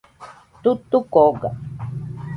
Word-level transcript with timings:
Tutuko 0.63 1.17
oga 1.29 1.49